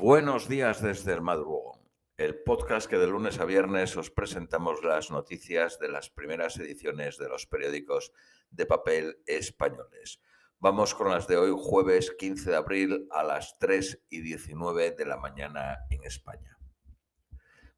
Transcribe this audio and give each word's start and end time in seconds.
Buenos 0.00 0.48
días 0.48 0.80
desde 0.80 1.12
el 1.12 1.22
madrugón, 1.22 1.80
el 2.18 2.40
podcast 2.44 2.88
que 2.88 2.98
de 2.98 3.08
lunes 3.08 3.40
a 3.40 3.44
viernes 3.44 3.96
os 3.96 4.12
presentamos 4.12 4.84
las 4.84 5.10
noticias 5.10 5.80
de 5.80 5.88
las 5.88 6.08
primeras 6.08 6.56
ediciones 6.56 7.18
de 7.18 7.28
los 7.28 7.46
periódicos 7.46 8.12
de 8.48 8.64
papel 8.64 9.18
españoles. 9.26 10.20
Vamos 10.60 10.94
con 10.94 11.10
las 11.10 11.26
de 11.26 11.36
hoy, 11.36 11.52
jueves 11.52 12.12
15 12.16 12.48
de 12.48 12.56
abril 12.56 13.08
a 13.10 13.24
las 13.24 13.58
3 13.58 14.04
y 14.08 14.20
19 14.20 14.92
de 14.92 15.04
la 15.04 15.16
mañana 15.16 15.78
en 15.90 16.04
España. 16.04 16.56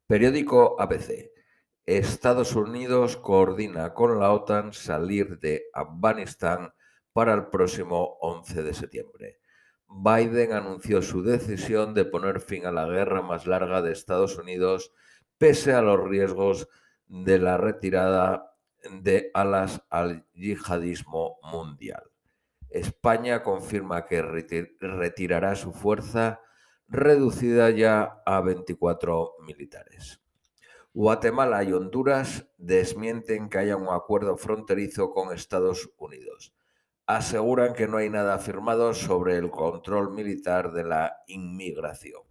Periódico 0.05 0.79
ABC. 0.79 1.31
Estados 1.87 2.55
Unidos 2.55 3.17
coordina 3.17 3.95
con 3.95 4.19
la 4.19 4.31
OTAN 4.31 4.73
salir 4.73 5.39
de 5.39 5.63
Afganistán 5.73 6.71
para 7.13 7.33
el 7.33 7.47
próximo 7.47 8.19
11 8.21 8.61
de 8.61 8.73
septiembre. 8.75 9.40
Biden 9.93 10.53
anunció 10.53 11.01
su 11.01 11.21
decisión 11.21 11.93
de 11.93 12.05
poner 12.05 12.39
fin 12.39 12.65
a 12.65 12.71
la 12.71 12.87
guerra 12.87 13.21
más 13.21 13.45
larga 13.45 13.81
de 13.81 13.91
Estados 13.91 14.37
Unidos 14.37 14.93
pese 15.37 15.73
a 15.73 15.81
los 15.81 16.01
riesgos 16.07 16.69
de 17.07 17.37
la 17.39 17.57
retirada 17.57 18.55
de 18.89 19.31
alas 19.33 19.83
al 19.89 20.25
yihadismo 20.33 21.39
mundial. 21.43 22.03
España 22.69 23.43
confirma 23.43 24.05
que 24.05 24.21
retirará 24.21 25.55
su 25.55 25.73
fuerza 25.73 26.39
reducida 26.87 27.69
ya 27.69 28.21
a 28.25 28.39
24 28.39 29.35
militares. 29.45 30.21
Guatemala 30.93 31.63
y 31.63 31.73
Honduras 31.73 32.49
desmienten 32.57 33.49
que 33.49 33.57
haya 33.57 33.75
un 33.75 33.89
acuerdo 33.89 34.37
fronterizo 34.37 35.11
con 35.11 35.33
Estados 35.33 35.89
Unidos 35.97 36.53
aseguran 37.15 37.73
que 37.73 37.87
no 37.87 37.97
hay 37.97 38.09
nada 38.09 38.37
firmado 38.39 38.93
sobre 38.93 39.37
el 39.37 39.49
control 39.49 40.11
militar 40.11 40.71
de 40.71 40.83
la 40.83 41.17
inmigración. 41.27 42.21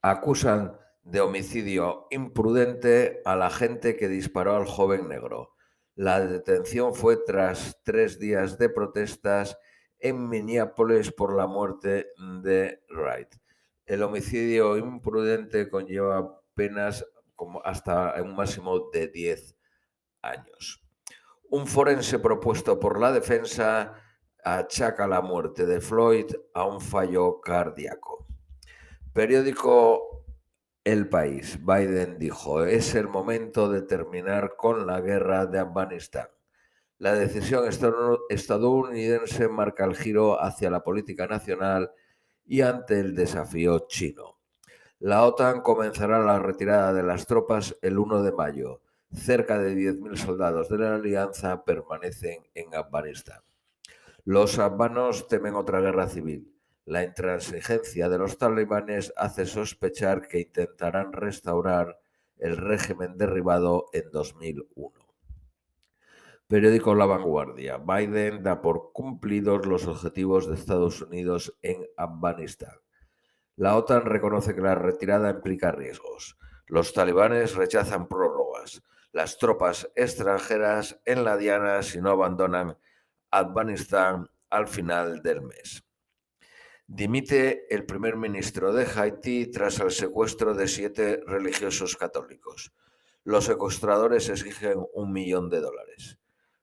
Acusan 0.00 0.78
de 1.02 1.20
homicidio 1.20 2.06
imprudente 2.10 3.20
a 3.24 3.36
la 3.36 3.50
gente 3.50 3.96
que 3.96 4.08
disparó 4.08 4.56
al 4.56 4.64
joven 4.66 5.08
negro. 5.08 5.54
La 5.94 6.20
detención 6.20 6.94
fue 6.94 7.16
tras 7.16 7.80
tres 7.84 8.18
días 8.18 8.58
de 8.58 8.68
protestas 8.68 9.58
en 9.98 10.28
Minneapolis 10.28 11.12
por 11.12 11.34
la 11.34 11.46
muerte 11.46 12.06
de 12.42 12.82
Wright. 12.90 13.34
El 13.86 14.02
homicidio 14.02 14.76
imprudente 14.76 15.68
conlleva 15.68 16.42
penas 16.54 17.04
como 17.34 17.62
hasta 17.64 18.20
un 18.22 18.34
máximo 18.34 18.90
de 18.90 19.08
10 19.08 19.56
años. 20.22 20.85
Un 21.48 21.68
forense 21.68 22.18
propuesto 22.18 22.80
por 22.80 22.98
la 23.00 23.12
defensa 23.12 23.94
achaca 24.42 25.06
la 25.06 25.20
muerte 25.22 25.64
de 25.64 25.80
Floyd 25.80 26.26
a 26.54 26.64
un 26.64 26.80
fallo 26.80 27.40
cardíaco. 27.40 28.26
Periódico 29.12 30.24
El 30.82 31.08
País. 31.08 31.58
Biden 31.64 32.18
dijo, 32.18 32.64
es 32.64 32.96
el 32.96 33.06
momento 33.06 33.70
de 33.70 33.82
terminar 33.82 34.56
con 34.56 34.88
la 34.88 35.00
guerra 35.00 35.46
de 35.46 35.60
Afganistán. 35.60 36.28
La 36.98 37.14
decisión 37.14 37.64
estadounidense 38.28 39.48
marca 39.48 39.84
el 39.84 39.94
giro 39.94 40.42
hacia 40.42 40.68
la 40.68 40.82
política 40.82 41.28
nacional 41.28 41.92
y 42.44 42.62
ante 42.62 42.98
el 42.98 43.14
desafío 43.14 43.86
chino. 43.86 44.40
La 44.98 45.24
OTAN 45.24 45.60
comenzará 45.60 46.18
la 46.18 46.40
retirada 46.40 46.92
de 46.92 47.04
las 47.04 47.26
tropas 47.26 47.76
el 47.82 47.98
1 47.98 48.22
de 48.22 48.32
mayo 48.32 48.80
cerca 49.12 49.58
de 49.58 49.74
10.000 49.74 50.16
soldados 50.16 50.68
de 50.68 50.78
la 50.78 50.94
alianza 50.94 51.64
permanecen 51.64 52.46
en 52.54 52.74
Afganistán. 52.74 53.40
Los 54.24 54.58
afganos 54.58 55.28
temen 55.28 55.54
otra 55.54 55.80
guerra 55.80 56.08
civil. 56.08 56.52
La 56.84 57.04
intransigencia 57.04 58.08
de 58.08 58.18
los 58.18 58.38
talibanes 58.38 59.12
hace 59.16 59.46
sospechar 59.46 60.28
que 60.28 60.40
intentarán 60.40 61.12
restaurar 61.12 61.98
el 62.38 62.56
régimen 62.56 63.16
derribado 63.16 63.86
en 63.92 64.10
2001. 64.10 64.92
Periódico 66.48 66.94
La 66.94 67.06
Vanguardia. 67.06 67.78
Biden 67.78 68.42
da 68.42 68.62
por 68.62 68.92
cumplidos 68.92 69.66
los 69.66 69.86
objetivos 69.86 70.46
de 70.46 70.54
Estados 70.54 71.02
Unidos 71.02 71.56
en 71.62 71.86
Afganistán. 71.96 72.74
La 73.56 73.76
OTAN 73.76 74.02
reconoce 74.02 74.54
que 74.54 74.60
la 74.60 74.74
retirada 74.74 75.30
implica 75.30 75.72
riesgos. 75.72 76.38
Los 76.66 76.92
talibanes 76.92 77.56
rechazan 77.56 78.06
prórrogas 78.06 78.82
las 79.16 79.38
tropas 79.38 79.90
extranjeras 79.96 81.00
en 81.06 81.24
la 81.24 81.38
diana 81.38 81.82
si 81.82 82.02
no 82.02 82.10
abandonan 82.10 82.76
Afganistán 83.30 84.30
al 84.50 84.68
final 84.68 85.22
del 85.22 85.40
mes. 85.40 85.86
Dimite 86.86 87.64
el 87.74 87.86
primer 87.86 88.16
ministro 88.16 88.74
de 88.74 88.84
Haití 88.84 89.50
tras 89.50 89.80
el 89.80 89.90
secuestro 89.90 90.52
de 90.52 90.68
siete 90.68 91.22
religiosos 91.26 91.96
católicos. 91.96 92.74
Los 93.24 93.46
secuestradores 93.46 94.28
exigen 94.28 94.86
un 94.92 95.12
millón 95.12 95.48
de 95.48 95.62
dólares. 95.62 96.18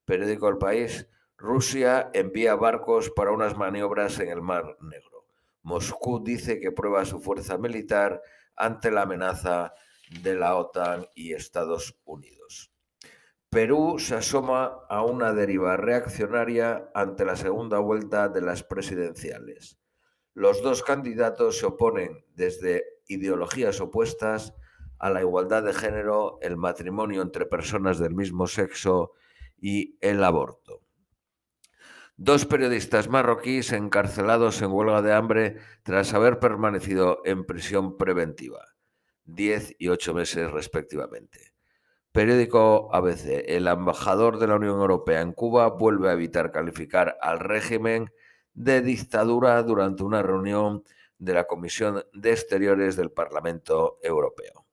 Periódico 0.05 0.47
El 0.47 0.59
País. 0.59 1.09
Rusia 1.35 2.11
envía 2.13 2.53
barcos 2.53 3.09
para 3.09 3.31
unas 3.31 3.57
maniobras 3.57 4.19
en 4.19 4.29
el 4.29 4.43
Mar 4.43 4.77
Negro. 4.79 5.25
Moscú 5.63 6.23
dice 6.23 6.59
que 6.59 6.71
prueba 6.71 7.03
su 7.03 7.19
fuerza 7.19 7.57
militar 7.57 8.21
ante 8.55 8.91
la 8.91 9.01
amenaza 9.01 9.73
de 10.09 10.35
la 10.35 10.55
OTAN 10.55 11.07
y 11.15 11.33
Estados 11.33 11.99
Unidos. 12.05 12.71
Perú 13.49 13.99
se 13.99 14.15
asoma 14.15 14.79
a 14.89 15.03
una 15.03 15.31
deriva 15.31 15.77
reaccionaria 15.77 16.89
ante 16.95 17.23
la 17.23 17.35
segunda 17.35 17.77
vuelta 17.77 18.27
de 18.27 18.41
las 18.41 18.63
presidenciales. 18.63 19.77
Los 20.33 20.63
dos 20.63 20.81
candidatos 20.81 21.59
se 21.59 21.67
oponen 21.67 22.25
desde 22.33 22.83
ideologías 23.07 23.79
opuestas 23.79 24.55
a 24.97 25.11
la 25.11 25.21
igualdad 25.21 25.61
de 25.61 25.73
género, 25.73 26.39
el 26.41 26.57
matrimonio 26.57 27.21
entre 27.21 27.45
personas 27.45 27.99
del 27.99 28.15
mismo 28.15 28.47
sexo 28.47 29.11
y 29.55 29.97
el 30.01 30.23
aborto. 30.23 30.81
Dos 32.17 32.45
periodistas 32.45 33.09
marroquíes 33.09 33.71
encarcelados 33.71 34.61
en 34.61 34.71
huelga 34.71 35.01
de 35.01 35.13
hambre 35.13 35.57
tras 35.83 36.13
haber 36.13 36.39
permanecido 36.39 37.21
en 37.25 37.45
prisión 37.45 37.97
preventiva. 37.97 38.72
10 39.25 39.75
y 39.79 39.89
8 39.89 40.13
meses 40.13 40.51
respectivamente. 40.51 41.53
Periódico 42.11 42.93
ABC. 42.93 43.43
El 43.47 43.67
embajador 43.67 44.37
de 44.37 44.47
la 44.47 44.55
Unión 44.55 44.79
Europea 44.79 45.21
en 45.21 45.33
Cuba 45.33 45.69
vuelve 45.69 46.09
a 46.09 46.13
evitar 46.13 46.51
calificar 46.51 47.17
al 47.21 47.39
régimen 47.39 48.11
de 48.53 48.81
dictadura 48.81 49.61
durante 49.63 50.03
una 50.03 50.21
reunión 50.21 50.83
de 51.17 51.33
la 51.33 51.45
Comisión 51.45 52.03
de 52.13 52.31
Exteriores 52.31 52.95
del 52.95 53.11
Parlamento 53.11 53.97
Europeo. 54.03 54.67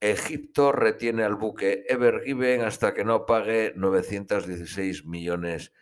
Egipto 0.00 0.72
retiene 0.72 1.24
al 1.24 1.34
buque 1.34 1.84
Ever 1.88 2.22
Given 2.22 2.62
hasta 2.62 2.94
que 2.94 3.04
no 3.04 3.26
pague 3.26 3.72
916 3.74 5.04
millones 5.04 5.72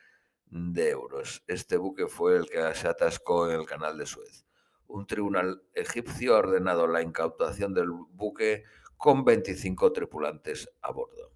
de 0.47 0.91
euros. 0.91 1.43
Este 1.47 1.77
buque 1.77 2.07
fue 2.07 2.37
el 2.37 2.49
que 2.49 2.75
se 2.75 2.89
atascó 2.89 3.51
en 3.51 3.61
el 3.61 3.67
canal 3.67 3.99
de 3.99 4.07
Suez 4.07 4.47
un 4.91 5.07
tribunal 5.07 5.63
egipcio 5.75 6.35
ha 6.35 6.39
ordenado 6.39 6.87
la 6.87 7.03
incautación 7.03 7.75
del 7.75 7.91
buque 7.91 8.65
con 8.97 9.25
25 9.25 9.93
tripulantes 9.93 10.71
a 10.83 10.93
bordo. 10.93 11.33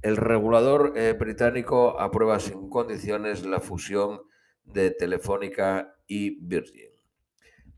El 0.00 0.16
regulador 0.16 0.92
eh, 0.96 1.12
británico 1.12 2.00
aprueba 2.00 2.38
sin 2.40 2.70
condiciones 2.70 3.44
la 3.44 3.60
fusión 3.60 4.22
de 4.64 4.90
Telefónica 4.92 5.96
y 6.06 6.38
Virgin. 6.40 6.90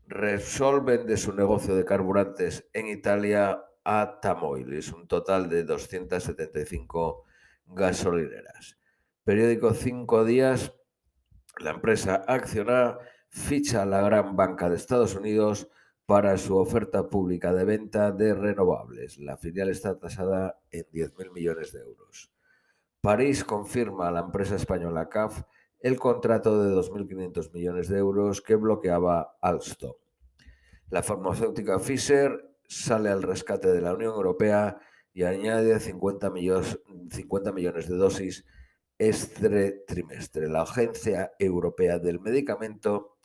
Repsol 0.07 0.81
vende 0.81 1.17
su 1.17 1.33
negocio 1.33 1.75
de 1.75 1.85
carburantes 1.85 2.69
en 2.73 2.87
Italia 2.87 3.63
a 3.83 4.19
Tamoilis, 4.21 4.91
un 4.91 5.07
total 5.07 5.49
de 5.49 5.63
275 5.63 7.23
gasolineras. 7.67 8.77
Periódico 9.23 9.73
Cinco 9.73 10.25
Días, 10.25 10.73
la 11.59 11.71
empresa 11.71 12.23
acciona 12.27 12.97
ficha 13.31 13.85
la 13.85 14.01
gran 14.01 14.35
banca 14.35 14.69
de 14.69 14.75
Estados 14.75 15.15
Unidos 15.15 15.69
para 16.05 16.37
su 16.37 16.57
oferta 16.57 17.09
pública 17.09 17.53
de 17.53 17.63
venta 17.63 18.11
de 18.11 18.33
renovables. 18.33 19.17
La 19.17 19.37
filial 19.37 19.69
está 19.69 19.97
tasada 19.97 20.59
en 20.69 20.83
10.000 20.91 21.31
millones 21.31 21.71
de 21.71 21.79
euros. 21.79 22.29
París 22.99 23.45
confirma 23.45 24.09
a 24.09 24.11
la 24.11 24.19
empresa 24.19 24.57
española 24.57 25.07
CAF 25.07 25.43
el 25.79 25.97
contrato 25.97 26.61
de 26.61 26.75
2.500 26.75 27.53
millones 27.53 27.87
de 27.87 27.97
euros 27.97 28.41
que 28.41 28.55
bloqueaba 28.55 29.37
Alstom. 29.41 29.93
La 30.89 31.01
farmacéutica 31.01 31.79
Pfizer 31.79 32.57
sale 32.67 33.09
al 33.09 33.23
rescate 33.23 33.71
de 33.71 33.81
la 33.81 33.93
Unión 33.93 34.13
Europea 34.13 34.77
y 35.13 35.23
añade 35.23 35.79
50 35.79 36.29
millones, 36.29 36.79
50 37.09 37.53
millones 37.53 37.87
de 37.87 37.95
dosis 37.95 38.45
este 39.01 39.83
trimestre. 39.87 40.47
La 40.47 40.61
Agencia 40.61 41.33
Europea 41.39 41.97
del 41.97 42.19
Medicamento 42.19 43.17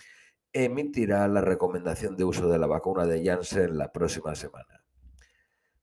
emitirá 0.50 1.28
la 1.28 1.42
recomendación 1.42 2.16
de 2.16 2.24
uso 2.24 2.48
de 2.48 2.58
la 2.58 2.66
vacuna 2.66 3.04
de 3.04 3.22
Janssen 3.22 3.76
la 3.76 3.92
próxima 3.92 4.34
semana. 4.34 4.82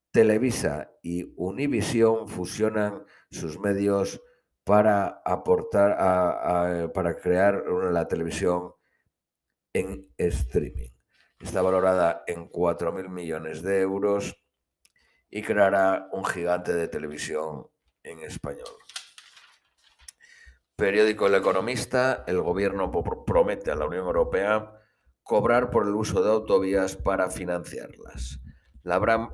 Televisa 0.09 0.91
y 1.03 1.31
Univision 1.35 2.27
fusionan 2.27 3.05
sus 3.29 3.59
medios 3.59 4.19
para 4.63 5.21
aportar 5.23 6.91
para 6.91 7.15
crear 7.19 7.63
la 7.91 8.07
televisión 8.07 8.73
en 9.73 10.11
streaming. 10.17 10.89
Está 11.39 11.61
valorada 11.61 12.23
en 12.25 12.49
4.000 12.49 13.09
millones 13.09 13.61
de 13.61 13.81
euros 13.81 14.43
y 15.29 15.43
creará 15.43 16.07
un 16.13 16.25
gigante 16.25 16.73
de 16.73 16.87
televisión 16.87 17.67
en 18.01 18.19
español. 18.19 18.82
Periódico 20.75 21.27
El 21.27 21.35
Economista, 21.35 22.23
el 22.25 22.41
gobierno 22.41 22.91
promete 23.27 23.69
a 23.69 23.75
la 23.75 23.85
Unión 23.85 24.07
Europea 24.07 24.71
cobrar 25.21 25.69
por 25.69 25.85
el 25.85 25.93
uso 25.93 26.23
de 26.23 26.31
autovías 26.31 26.95
para 26.95 27.29
financiarlas. 27.29 28.39
La 28.81 28.97
gran, 28.97 29.29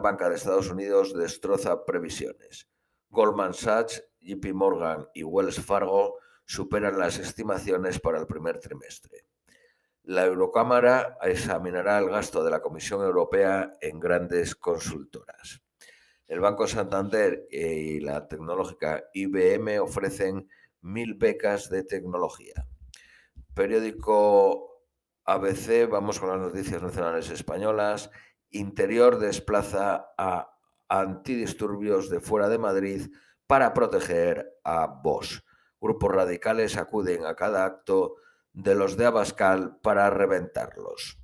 banca 0.00 0.28
de 0.28 0.36
Estados 0.36 0.70
Unidos 0.70 1.12
destroza 1.12 1.84
previsiones. 1.84 2.68
Goldman 3.10 3.52
Sachs, 3.52 4.08
JP 4.20 4.54
Morgan 4.54 5.08
y 5.12 5.24
Wells 5.24 5.60
Fargo 5.60 6.18
superan 6.44 7.00
las 7.00 7.18
estimaciones 7.18 7.98
para 7.98 8.20
el 8.20 8.28
primer 8.28 8.60
trimestre. 8.60 9.26
La 10.04 10.24
Eurocámara 10.24 11.18
examinará 11.22 11.98
el 11.98 12.10
gasto 12.10 12.44
de 12.44 12.52
la 12.52 12.62
Comisión 12.62 13.02
Europea 13.02 13.72
en 13.80 13.98
grandes 13.98 14.54
consultoras. 14.54 15.60
El 16.28 16.38
Banco 16.38 16.68
Santander 16.68 17.48
y 17.50 17.98
la 17.98 18.28
tecnológica 18.28 19.04
IBM 19.12 19.80
ofrecen 19.80 20.48
mil 20.86 21.14
becas 21.14 21.68
de 21.68 21.82
tecnología. 21.82 22.66
Periódico 23.54 24.84
ABC, 25.24 25.88
vamos 25.90 26.20
con 26.20 26.30
las 26.30 26.38
noticias 26.38 26.82
nacionales 26.82 27.30
españolas. 27.30 28.10
Interior 28.50 29.18
desplaza 29.18 30.06
a 30.16 30.56
antidisturbios 30.88 32.08
de 32.08 32.20
fuera 32.20 32.48
de 32.48 32.58
Madrid 32.58 33.08
para 33.46 33.74
proteger 33.74 34.54
a 34.62 34.86
Bosch. 34.86 35.40
Grupos 35.80 36.12
radicales 36.12 36.76
acuden 36.76 37.26
a 37.26 37.34
cada 37.34 37.64
acto 37.64 38.14
de 38.52 38.74
los 38.74 38.96
de 38.96 39.06
Abascal 39.06 39.78
para 39.82 40.08
reventarlos. 40.10 41.20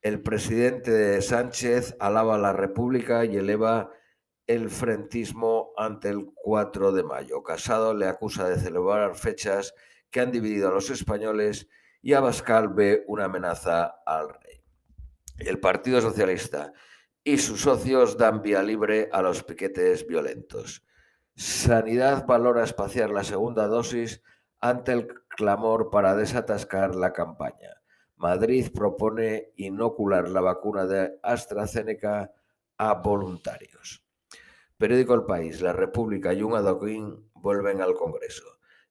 El 0.00 0.22
presidente 0.22 1.20
Sánchez 1.20 1.96
alaba 2.00 2.36
a 2.36 2.38
la 2.38 2.52
República 2.52 3.24
y 3.24 3.36
eleva 3.36 3.90
el 4.46 4.70
frentismo 4.70 5.72
ante 5.76 6.08
el 6.08 6.30
4 6.34 6.92
de 6.92 7.02
mayo. 7.02 7.42
Casado 7.42 7.94
le 7.94 8.06
acusa 8.06 8.48
de 8.48 8.58
celebrar 8.58 9.16
fechas 9.16 9.74
que 10.10 10.20
han 10.20 10.30
dividido 10.30 10.68
a 10.68 10.72
los 10.72 10.90
españoles 10.90 11.68
y 12.02 12.12
Abascal 12.12 12.68
ve 12.68 13.04
una 13.08 13.24
amenaza 13.24 13.96
al 14.06 14.28
rey. 14.28 14.62
El 15.38 15.58
Partido 15.58 16.00
Socialista 16.00 16.72
y 17.24 17.38
sus 17.38 17.62
socios 17.62 18.16
dan 18.16 18.42
vía 18.42 18.62
libre 18.62 19.08
a 19.12 19.20
los 19.20 19.42
piquetes 19.42 20.06
violentos. 20.06 20.84
Sanidad 21.34 22.24
valora 22.26 22.62
espaciar 22.62 23.10
la 23.10 23.24
segunda 23.24 23.66
dosis 23.66 24.22
ante 24.60 24.92
el 24.92 25.08
clamor 25.28 25.90
para 25.90 26.14
desatascar 26.14 26.94
la 26.94 27.12
campaña. 27.12 27.82
Madrid 28.16 28.70
propone 28.72 29.52
inocular 29.56 30.28
la 30.28 30.40
vacuna 30.40 30.86
de 30.86 31.18
AstraZeneca 31.22 32.32
a 32.78 32.94
voluntarios. 32.94 34.05
Periódico 34.78 35.14
El 35.14 35.24
País, 35.24 35.62
La 35.62 35.72
República 35.72 36.34
y 36.34 36.42
un 36.42 36.54
adoquín 36.54 37.30
vuelven 37.32 37.80
al 37.80 37.94
Congreso. 37.94 38.44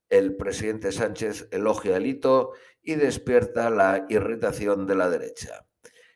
El 0.10 0.36
presidente 0.36 0.92
Sánchez 0.92 1.48
elogia 1.52 1.98
el 1.98 2.08
hito 2.08 2.54
y 2.82 2.96
despierta 2.96 3.70
la 3.70 4.08
irritación 4.10 4.88
de 4.88 4.96
la 4.96 5.10
derecha. 5.10 5.68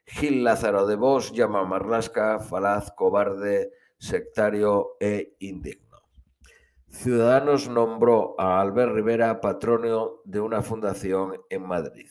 Gil 0.06 0.44
Lázaro 0.44 0.88
de 0.88 0.96
Vos 0.96 1.34
llama 1.34 1.60
a 1.60 1.66
Marlasca 1.66 2.40
falaz, 2.40 2.92
cobarde, 2.96 3.72
sectario 4.00 4.98
e 5.00 5.36
indigno. 5.38 6.00
Ciudadanos 6.88 7.70
nombró 7.70 8.34
a 8.40 8.60
Albert 8.62 8.94
Rivera 8.94 9.40
patrono 9.40 10.22
de 10.26 10.40
una 10.40 10.64
fundación 10.64 11.44
en 11.52 11.62
Madrid. 11.62 12.10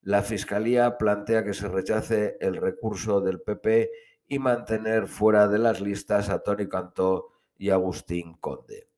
La 0.00 0.22
Fiscalía 0.22 0.96
plantea 0.96 1.44
que 1.44 1.52
se 1.52 1.68
rechace 1.68 2.38
el 2.40 2.56
recurso 2.56 3.20
del 3.20 3.42
PP 3.42 3.90
y 4.28 4.38
mantener 4.38 5.06
fuera 5.06 5.48
de 5.48 5.58
las 5.58 5.80
listas 5.80 6.28
a 6.28 6.40
Tony 6.40 6.68
Cantó 6.68 7.28
y 7.56 7.70
Agustín 7.70 8.34
Conde. 8.34 8.88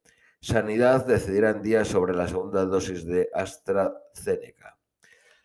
Sanidad 0.40 1.04
decidirá 1.04 1.50
en 1.50 1.62
días 1.62 1.88
sobre 1.88 2.14
la 2.14 2.28
segunda 2.28 2.64
dosis 2.64 3.04
de 3.04 3.28
AstraZeneca. 3.34 4.78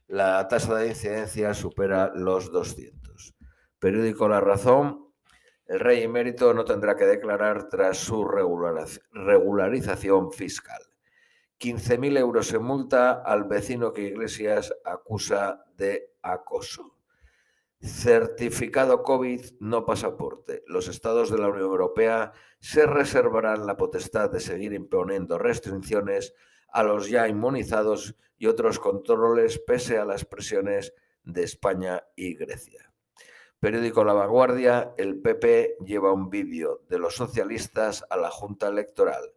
La 0.07 0.47
tasa 0.47 0.75
de 0.75 0.89
incidencia 0.89 1.53
supera 1.53 2.11
los 2.13 2.51
200. 2.51 3.33
Periódico 3.79 4.27
La 4.27 4.39
Razón. 4.39 5.07
El 5.65 5.79
rey 5.79 6.03
emérito 6.03 6.53
no 6.53 6.65
tendrá 6.65 6.95
que 6.95 7.05
declarar 7.05 7.69
tras 7.69 7.97
su 7.97 8.25
regularización 8.25 10.31
fiscal. 10.31 10.81
15.000 11.59 12.19
euros 12.19 12.53
en 12.53 12.63
multa 12.63 13.23
al 13.23 13.45
vecino 13.45 13.93
que 13.93 14.03
Iglesias 14.03 14.73
acusa 14.83 15.65
de 15.75 16.11
acoso. 16.21 16.97
Certificado 17.83 19.03
COVID, 19.03 19.41
no 19.59 19.85
pasaporte. 19.85 20.63
Los 20.67 20.87
estados 20.87 21.29
de 21.29 21.37
la 21.37 21.49
Unión 21.49 21.65
Europea 21.65 22.31
se 22.61 22.85
reservarán 22.85 23.67
la 23.67 23.75
potestad 23.75 24.29
de 24.29 24.39
seguir 24.39 24.71
imponiendo 24.71 25.37
restricciones 25.37 26.33
a 26.69 26.83
los 26.83 27.09
ya 27.09 27.27
inmunizados 27.27 28.15
y 28.37 28.47
otros 28.47 28.79
controles 28.79 29.59
pese 29.59 29.97
a 29.97 30.05
las 30.05 30.23
presiones 30.23 30.93
de 31.25 31.43
España 31.43 32.05
y 32.15 32.35
Grecia. 32.35 32.89
Periódico 33.59 34.05
La 34.05 34.13
Vanguardia, 34.13 34.93
el 34.97 35.19
PP 35.19 35.75
lleva 35.85 36.13
un 36.13 36.29
vídeo 36.29 36.83
de 36.87 36.99
los 36.99 37.15
socialistas 37.15 38.05
a 38.09 38.15
la 38.15 38.29
Junta 38.29 38.69
Electoral. 38.69 39.33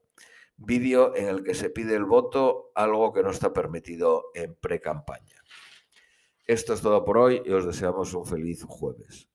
Vídeo 0.56 1.16
en 1.16 1.26
el 1.26 1.42
que 1.42 1.54
se 1.54 1.68
pide 1.68 1.96
el 1.96 2.04
voto, 2.04 2.70
algo 2.76 3.12
que 3.12 3.24
no 3.24 3.30
está 3.30 3.52
permitido 3.52 4.26
en 4.34 4.54
pre-campaña. 4.54 5.42
Esto 6.46 6.74
es 6.74 6.80
todo 6.80 7.04
por 7.04 7.18
hoy 7.18 7.42
y 7.44 7.50
os 7.50 7.66
deseamos 7.66 8.14
un 8.14 8.24
feliz 8.24 8.62
jueves. 8.62 9.28